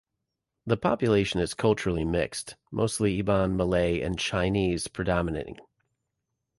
The 0.65 0.77
population 0.77 1.39
is 1.41 1.53
culturally 1.53 2.05
mixed, 2.05 2.55
with 2.71 2.73
mostly 2.73 3.21
Iban, 3.21 3.55
Malay 3.55 4.01
and 4.01 4.17
Chinese 4.17 4.87
predominating. 4.87 5.59